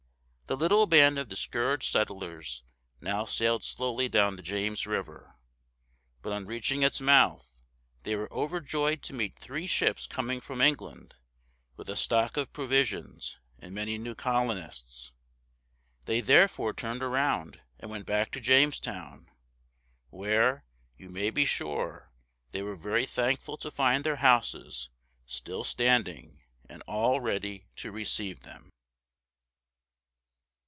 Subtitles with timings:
[0.47, 2.65] The little band of discouraged settlers
[2.99, 5.37] now sailed slowly down the James River.
[6.21, 7.61] But on reaching its mouth,
[8.03, 11.15] they were overjoyed to meet three ships coming from England,
[11.77, 15.13] with a stock of provisions and many new colonists.
[16.03, 19.29] They therefore turned around and went back to Jamestown,
[20.09, 20.65] where,
[20.97, 22.11] you may be sure,
[22.51, 24.89] they were very thankful to find their houses
[25.25, 28.69] still standing and all ready to receive them.